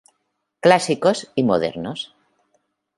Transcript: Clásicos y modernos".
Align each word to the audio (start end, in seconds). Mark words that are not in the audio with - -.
Clásicos 0.61 1.31
y 1.35 1.43
modernos". 1.43 2.15